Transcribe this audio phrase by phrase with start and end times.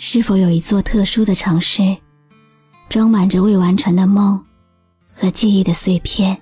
[0.00, 1.96] 是否有一座特殊的城市，
[2.88, 4.40] 装满着未完成的梦
[5.12, 6.40] 和记忆的碎片？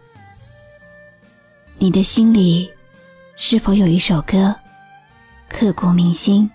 [1.79, 2.71] 你的心里
[3.39, 4.55] 是否有一首歌，
[5.49, 6.49] 刻骨铭心，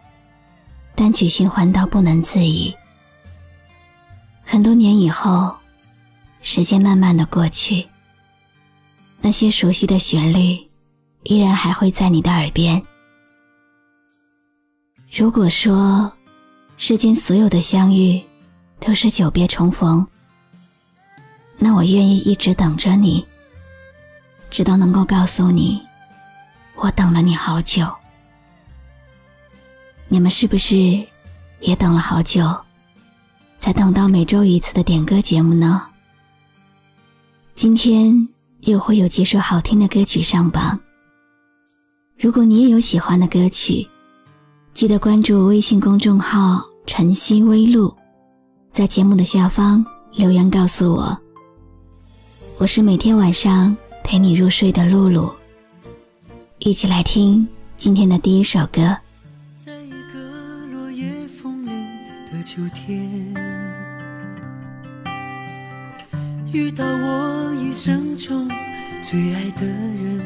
[0.94, 2.72] 单曲循环到不能自已？
[4.44, 5.56] 很多年以后，
[6.44, 7.84] 时间慢慢的过去，
[9.22, 10.56] 那些熟悉的旋律
[11.24, 12.80] 依然还会在你的耳边。
[15.12, 16.14] 如果说，
[16.84, 18.20] 世间所有的相遇，
[18.80, 20.04] 都是久别重逢。
[21.60, 23.24] 那我愿意一直等着你，
[24.50, 25.80] 直到能够告诉你，
[26.74, 27.88] 我等了你好久。
[30.08, 31.06] 你们是不是
[31.60, 32.52] 也等了好久，
[33.60, 35.84] 才等到每周一次的点歌节目呢？
[37.54, 38.28] 今天
[38.62, 40.80] 又会有几首好听的歌曲上榜。
[42.18, 43.88] 如果你也有喜欢的歌曲，
[44.74, 46.71] 记得关注微信公众号。
[46.86, 47.96] 晨曦微露，
[48.72, 51.18] 在节目的下方留言告诉我。
[52.58, 55.34] 我是每天晚上陪你入睡的露露，
[56.60, 58.98] 一起来听今天的第一首歌。
[59.56, 61.74] 在一个落叶风铃
[62.32, 63.34] 的秋天，
[66.52, 68.50] 遇到我一生中
[69.02, 70.22] 最爱的人。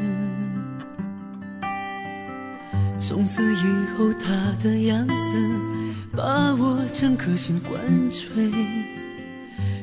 [3.00, 5.14] 从此以后，他的样子
[6.16, 7.78] 把我整颗心贯
[8.10, 8.50] 穿，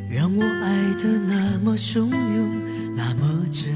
[0.08, 2.50] 让我爱的那么汹涌，
[2.96, 3.70] 那么真。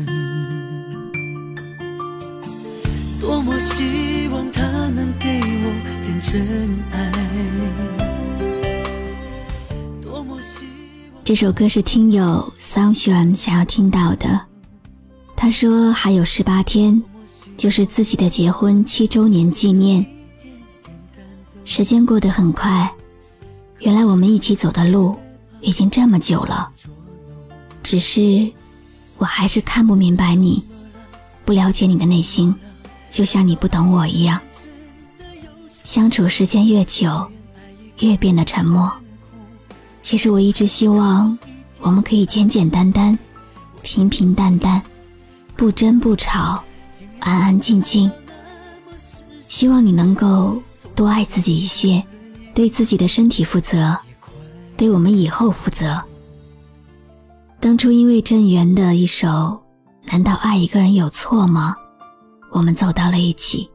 [3.20, 5.72] 多么希望他能给我
[6.03, 7.12] 点真爱。
[10.00, 10.64] 多么希
[11.12, 14.41] 望这首歌是听友 Sunshine 想要听到的。
[15.36, 17.02] 他说还有十八天。
[17.56, 20.04] 就是自己的结婚七周年纪念。
[21.66, 22.88] 时间过得很快，
[23.81, 25.16] 原来我们一起走的路
[25.60, 26.71] 已经这么久了。
[27.82, 28.49] 只是，
[29.19, 30.65] 我还是看不明白你，
[31.44, 32.55] 不了解你的内心，
[33.10, 34.41] 就像你不懂我一样。
[35.82, 37.28] 相处时间越久，
[37.99, 38.91] 越变得沉默。
[40.00, 41.37] 其实我一直希望，
[41.81, 43.19] 我们可以简简单单，
[43.82, 44.81] 平平淡淡，
[45.56, 46.62] 不争不吵。
[47.19, 48.09] 安安静静，
[49.49, 50.62] 希望你能够
[50.96, 52.02] 多爱自己一些，
[52.54, 53.96] 对自己的身体负责，
[54.76, 56.02] 对我们以后负责。
[57.60, 59.28] 当初因为郑源的一首
[60.10, 61.76] 《难道爱一个人有错吗》，
[62.50, 63.68] 我们走到了一起。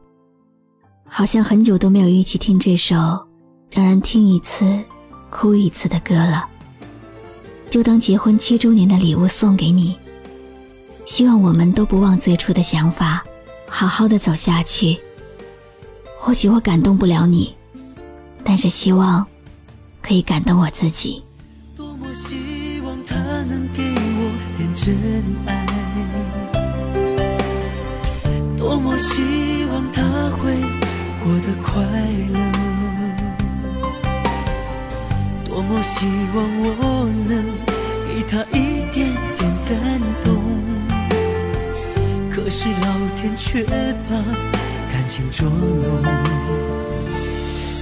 [1.08, 2.96] 好像很久都没有一起听这首
[3.70, 4.80] 让人听一次
[5.30, 6.48] 哭一次的歌了，
[7.70, 9.96] 就当结婚七周年的礼物送给你。
[11.04, 13.22] 希望我们都不忘最初的想法。
[13.68, 14.98] 好好的走下去。
[16.24, 17.52] 或许我感动不了你，
[18.44, 19.26] 但是希望
[20.00, 21.20] 可以感动我自己。
[21.76, 24.94] 多么希望他能给我点真
[25.46, 25.66] 爱，
[28.56, 30.00] 多么希望他
[30.30, 30.54] 会
[31.24, 31.82] 过得快
[32.30, 32.38] 乐，
[35.44, 36.06] 多么希
[36.36, 37.44] 望我能
[38.06, 40.40] 给他一点点感动。
[42.30, 44.14] 可是老天却把
[44.92, 46.02] 感情捉弄，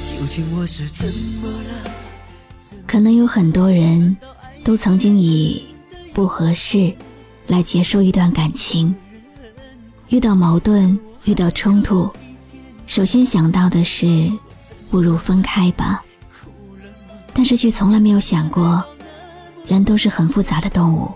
[0.05, 1.09] 究竟我是怎
[1.43, 1.91] 么了？
[2.87, 4.17] 可能有很多人
[4.63, 5.61] 都曾经以
[6.15, 6.95] 不合适
[7.49, 8.95] 来结束一段感情，
[10.11, 12.09] 遇到矛盾，遇到冲突，
[12.87, 14.31] 首先想到的是
[14.89, 16.05] 不如分开吧，
[17.35, 18.85] 但是却从来没有想过，
[19.67, 21.11] 人都是很复杂的动物，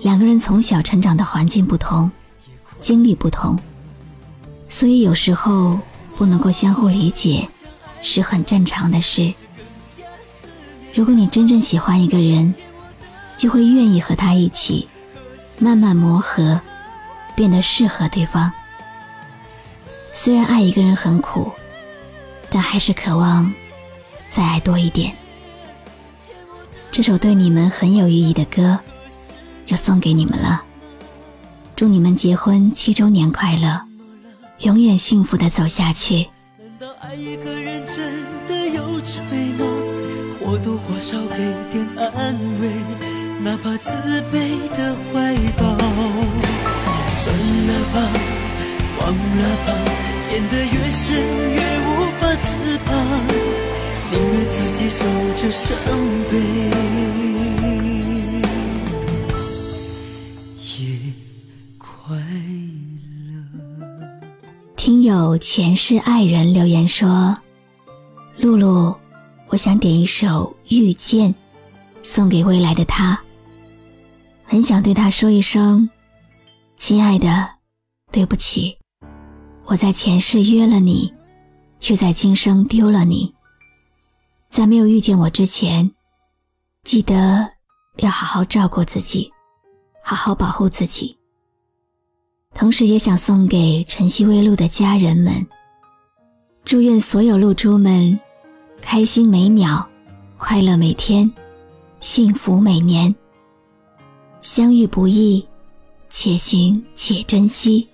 [0.00, 2.10] 两个人从小成长的环境不同。
[2.80, 3.56] 经历不同，
[4.82, 5.78] 所以有时候
[6.16, 7.48] 不能够相互理解，
[8.02, 9.32] 是很正常的事。
[10.92, 12.52] 如果你真正喜欢一个人，
[13.36, 14.88] 就会愿意和他一起
[15.60, 16.60] 慢慢磨合，
[17.36, 18.52] 变得适合对方。
[20.12, 21.52] 虽然爱一个人很苦，
[22.50, 23.54] 但还是渴望
[24.30, 25.14] 再爱多一点。
[26.90, 28.76] 这首对你们很有意义的歌，
[29.64, 30.60] 就送给你们了。
[31.76, 33.80] 祝你们结婚七周年快乐，
[34.62, 36.28] 永远幸福的走下去。
[36.58, 39.22] 难道爱一个人真的有罪
[39.58, 39.66] 吗？
[40.40, 41.36] 或多或少给
[41.70, 42.68] 点安慰，
[43.40, 45.76] 哪怕慈悲的怀抱。
[47.08, 47.34] 算
[47.66, 47.96] 了吧，
[48.98, 49.68] 忘了吧，
[50.18, 51.14] 陷得越深
[51.54, 51.88] 越无
[52.18, 52.90] 法自拔，
[54.10, 55.04] 宁愿自己受
[55.34, 55.70] 着伤
[56.30, 56.32] 悲，
[65.42, 67.36] 前世爱人留言说
[68.38, 68.96] ：“露露。”
[69.50, 71.34] 我想点一首《遇见》，
[72.04, 73.20] 送给未来的他。
[74.44, 75.90] 很想对他说一声
[76.78, 77.50] ：“亲爱的，
[78.12, 78.78] 对不起，
[79.64, 81.12] 我在前世约了你，
[81.80, 83.34] 却在今生丢了你。
[84.48, 85.90] 在没有遇见我之前，
[86.84, 87.50] 记得
[87.96, 89.28] 要好好照顾自己，
[90.04, 91.18] 好好保护自己。
[92.54, 95.46] 同时也想送给晨曦微露的家人们，
[96.64, 98.18] 祝愿所有露珠们。”
[98.82, 99.86] 开心每秒，
[100.36, 101.30] 快乐每天，
[102.00, 103.14] 幸福每年。
[104.40, 105.46] 相遇不易，
[106.10, 107.88] 且行且珍惜。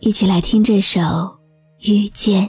[0.00, 1.00] 一起来听这首
[1.82, 2.48] 《遇见》。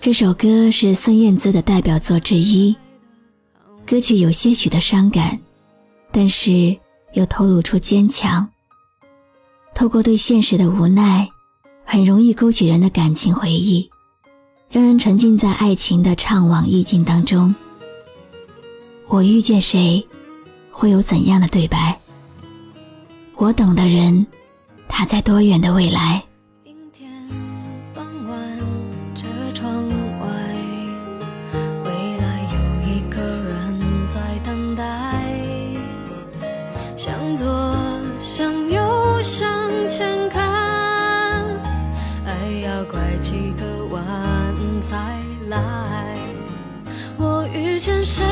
[0.00, 2.74] 这首歌是孙燕姿的代表作之一，
[3.86, 5.38] 歌曲有些许的伤感，
[6.10, 6.74] 但是
[7.12, 8.48] 又透露出坚强。
[9.74, 11.28] 透过对现实的无奈，
[11.84, 13.90] 很容易勾起人的感情回忆。
[14.70, 17.54] 让人沉浸在爱情的怅惘意境当中。
[19.06, 20.02] 我遇见谁，
[20.70, 21.98] 会有怎样的对白？
[23.34, 24.26] 我等的人，
[24.88, 26.22] 他在多远的未来？
[40.00, 40.40] 想看
[42.24, 42.32] 爱
[42.64, 44.00] 要拐几个弯
[44.80, 44.96] 才
[45.50, 46.16] 来。
[47.18, 48.24] 我遇见谁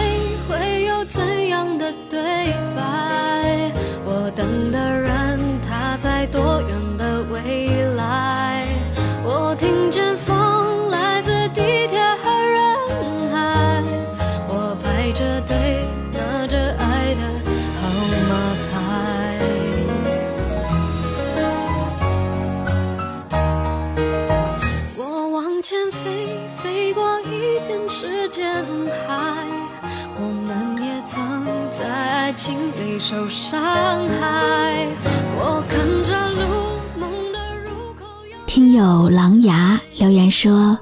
[40.40, 40.78] 说：“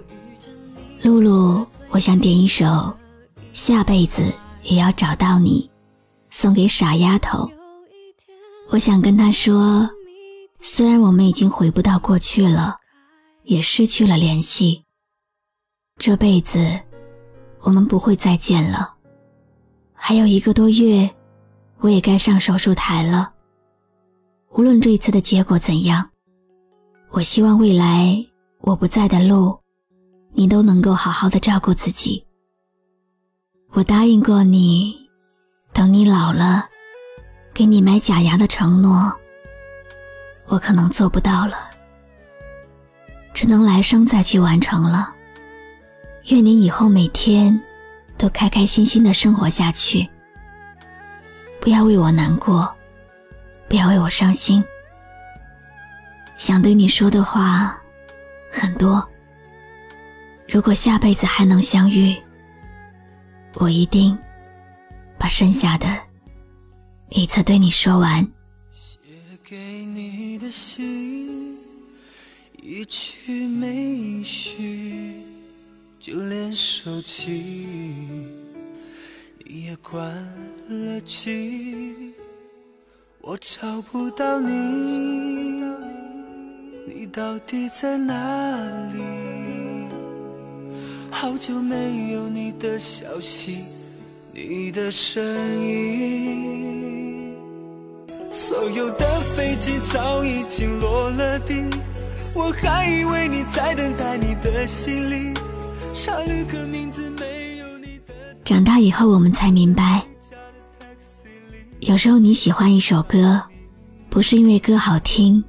[1.01, 2.67] 露露，我想点一首
[3.55, 4.31] 《下辈子
[4.63, 5.71] 也要找到你》，
[6.37, 7.51] 送给傻丫头。
[8.69, 9.89] 我想跟她说，
[10.61, 12.77] 虽然我们已经回不到过去了，
[13.45, 14.85] 也失去了联系，
[15.97, 16.79] 这辈子
[17.61, 18.93] 我们不会再见了。
[19.95, 21.09] 还有一个多月。”
[21.81, 23.31] 我也该上手术台了。
[24.53, 26.09] 无论这一次的结果怎样，
[27.11, 28.27] 我希望未来
[28.61, 29.59] 我不在的路，
[30.33, 32.27] 你都能够好好的照顾自己。
[33.71, 34.97] 我答应过你，
[35.73, 36.67] 等你老了，
[37.53, 39.13] 给你买假牙的承诺，
[40.47, 41.71] 我可能做不到了，
[43.35, 45.15] 只能来生再去完成了。
[46.27, 47.57] 愿你以后每天
[48.19, 50.09] 都开开心心的生活下去。
[51.61, 52.73] 不要为我难过，
[53.69, 54.65] 不要为我伤心。
[56.37, 57.81] 想对你说的话
[58.59, 59.07] 很多。
[60.49, 62.17] 如果下辈子还能相遇，
[63.55, 64.17] 我一定
[65.19, 65.87] 把剩下的
[67.11, 68.27] 一次对你说完。
[68.73, 68.99] 写
[69.45, 71.59] 给你的信，
[72.63, 75.21] 一曲没许，
[76.01, 77.57] 就连手机
[79.45, 80.11] 你也关
[80.69, 82.15] 了机，
[83.21, 85.46] 我找不到你，
[86.89, 88.15] 你到底在哪
[88.93, 89.01] 里？
[91.11, 93.65] 好久没有你的消息，
[94.33, 95.21] 你的声
[95.65, 97.35] 音，
[98.33, 101.65] 所有的飞机早已经落了地。
[102.33, 105.35] 我还以为你在等待你的行李，
[105.93, 108.15] 沙旅客名字没有你的。
[108.45, 110.05] 长大以后，我们才明白，
[111.81, 113.43] 有时候你喜欢一首歌，
[114.09, 115.43] 不是因为歌好听，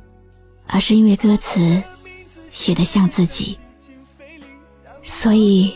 [0.67, 1.81] 而是因为歌词
[2.49, 3.57] 写的像自己。
[5.03, 5.73] 所以，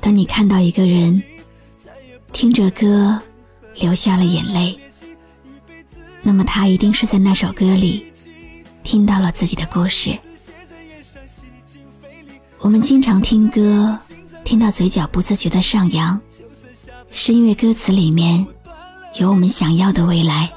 [0.00, 1.22] 当你看到一个人
[2.32, 3.20] 听着歌
[3.74, 4.78] 流下了眼泪，
[6.22, 8.06] 那么他一定是在那首歌里。
[8.82, 10.18] 听到了自己的故事。
[12.58, 13.96] 我们经常听歌，
[14.42, 16.18] 听到嘴角不自觉的上扬，
[17.10, 18.44] 是因为歌词里面
[19.16, 20.50] 有我们想要的未来。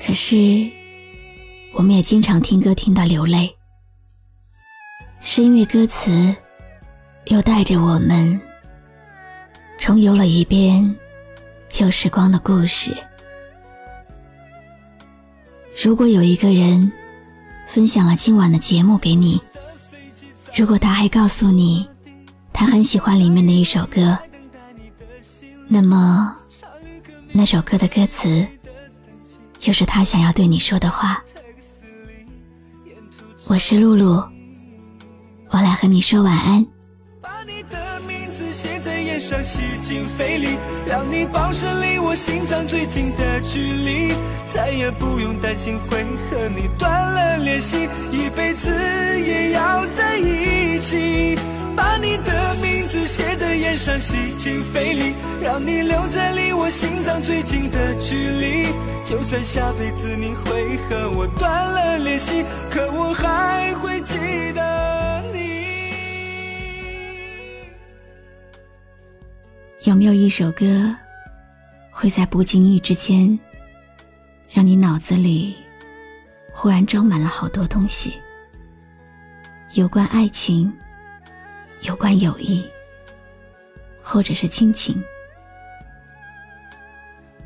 [0.00, 0.70] 可是，
[1.76, 3.54] 我们也经常听歌听到流泪，
[5.20, 6.34] 是因为歌词
[7.26, 8.40] 又带着我们
[9.78, 10.96] 重游了一遍
[11.68, 12.96] 旧时光的故事。
[15.84, 16.90] 如果有一个人
[17.68, 19.38] 分享了今晚的节目给你，
[20.54, 21.86] 如果他还告诉你
[22.54, 24.16] 他很喜欢里面的一首歌，
[25.68, 26.34] 那么
[27.32, 28.46] 那首歌的歌词
[29.58, 31.22] 就是他想要对你说的话。
[33.48, 34.24] 我是露露，
[35.50, 36.66] 我来和你说晚安。
[37.22, 44.14] 把你的名字写在眼上，吸进肺里，让你保持离我心脏最近的距离，
[44.52, 48.68] 再也不用担心会和你断了联系，一辈子
[49.24, 51.38] 也要在一起。
[51.76, 58.66] 把你的名字写在眼上，吸进肺里，让你留在离我心脏最近的距离，
[59.04, 64.16] 就算下辈子你会和我断了联系，可我还会记
[64.54, 65.38] 得你。
[69.84, 70.94] 有没有一首歌，
[71.90, 73.38] 会在不经意之间，
[74.50, 75.54] 让你脑子里
[76.58, 78.14] 忽然装满了好多东西？
[79.74, 80.72] 有关爱情，
[81.82, 82.64] 有关友谊，
[84.02, 84.96] 或者是亲情？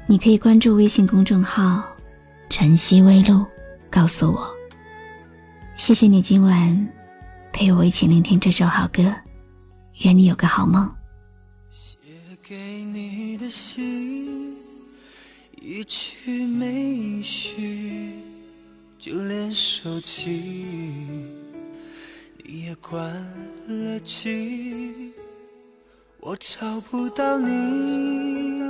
[0.06, 1.82] 你可以关注微信公众号
[2.50, 3.44] “晨曦微露”，
[3.90, 4.48] 告诉我。
[5.76, 6.88] 谢谢你今晚
[7.52, 9.12] 陪我一起聆听这首好歌，
[10.04, 10.88] 愿你有个好梦。
[12.44, 14.56] 给你的信
[15.60, 18.09] 一去没续，
[19.02, 20.28] 就连手机
[22.44, 23.02] 你也关
[23.66, 25.14] 了机，
[26.18, 28.60] 我找不到你，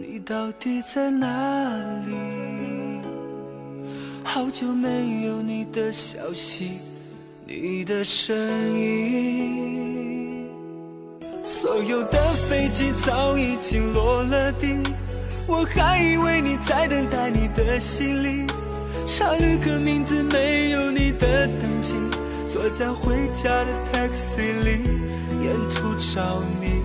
[0.00, 1.28] 你到底在哪
[2.04, 2.12] 里？
[4.24, 6.72] 好久没有你的消息，
[7.46, 8.36] 你的声
[8.76, 10.48] 音。
[11.46, 14.82] 所有的飞机早已经落了地，
[15.46, 18.44] 我还以为你在等待你的行李。
[19.06, 21.94] 沙旅客名字没有你的登记，
[22.52, 24.80] 坐在回家的 taxi 里，
[25.42, 26.82] 沿途找你。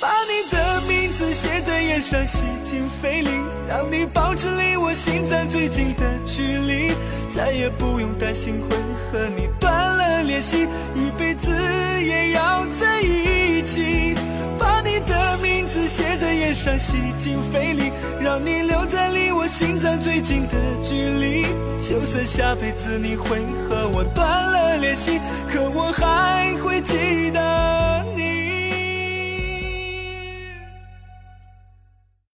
[0.00, 3.30] 把你的名字写在眼上，吸进肺里，
[3.68, 6.92] 让你保持离我心脏最近的距离，
[7.28, 8.76] 再也不用担心会
[9.10, 10.68] 和你断了联系。
[10.94, 11.50] 一辈子
[12.00, 13.25] 也要在一
[14.58, 20.54] 把你的名字写在烟上，吸进肺里，让你留在离我心脏最近的
[20.84, 21.46] 距离。
[21.80, 25.20] 就算下辈子你会和我断了联系，
[25.52, 28.05] 可我还会记得。